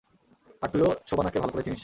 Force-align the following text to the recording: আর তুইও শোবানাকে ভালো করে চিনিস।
আর 0.61 0.69
তুইও 0.69 0.89
শোবানাকে 1.07 1.37
ভালো 1.39 1.51
করে 1.51 1.63
চিনিস। 1.63 1.79